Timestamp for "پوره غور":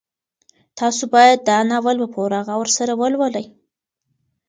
2.13-2.67